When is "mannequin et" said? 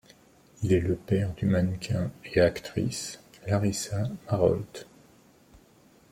1.45-2.41